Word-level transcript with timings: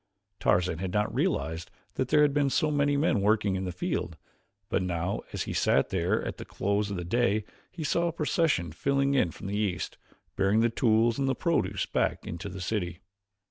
Tarzan 0.39 0.79
had 0.79 0.91
not 0.91 1.13
realized 1.13 1.69
that 1.93 2.07
there 2.07 2.23
had 2.23 2.33
been 2.33 2.49
so 2.49 2.71
many 2.71 2.97
men 2.97 3.21
working 3.21 3.55
in 3.55 3.65
the 3.65 3.71
field, 3.71 4.17
but 4.67 4.81
now 4.81 5.21
as 5.31 5.43
he 5.43 5.53
sat 5.53 5.89
there 5.89 6.25
at 6.25 6.37
the 6.37 6.43
close 6.43 6.89
of 6.89 6.97
the 6.97 7.03
day 7.05 7.45
he 7.71 7.83
saw 7.83 8.07
a 8.07 8.11
procession 8.11 8.71
filing 8.71 9.13
in 9.13 9.29
from 9.29 9.45
the 9.45 9.55
east, 9.57 9.99
bearing 10.35 10.61
the 10.61 10.71
tools 10.71 11.19
and 11.19 11.27
the 11.27 11.35
produce 11.35 11.85
back 11.85 12.25
into 12.25 12.49
the 12.49 12.61
city. 12.61 13.01